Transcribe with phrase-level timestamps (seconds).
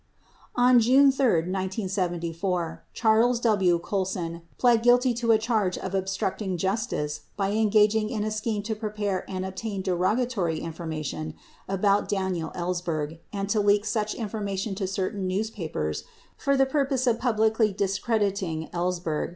[0.55, 3.77] On June 3, 1974, Charles W.
[3.77, 8.75] Colson pled guilty to a charge of obstructing justice by engaging in a scheme to
[8.75, 11.35] prepare and obtain derogatory information
[11.67, 16.03] about Daniel Ellsberg and to leak such information to certain newspapers
[16.35, 19.29] for the purpose of publicly dis crediting Ellsberg.